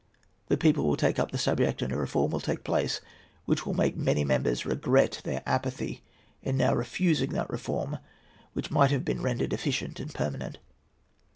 The 0.47 0.57
people 0.57 0.87
will 0.87 0.97
take 0.97 1.19
up 1.19 1.29
the 1.29 1.37
subject, 1.37 1.83
and 1.83 1.93
a 1.93 1.95
reform 1.95 2.31
will 2.31 2.39
take 2.39 2.63
place 2.63 3.01
which 3.45 3.67
will 3.67 3.75
make 3.75 3.95
many 3.95 4.23
members 4.23 4.65
regret 4.65 5.21
their 5.23 5.43
apathy 5.45 6.01
in 6.41 6.57
now 6.57 6.73
refusing 6.73 7.29
that 7.33 7.51
reform 7.51 7.99
which 8.53 8.71
might 8.71 9.05
be 9.05 9.13
rendered 9.13 9.53
efficient 9.53 9.99
and 9.99 10.11
permanent. 10.11 10.57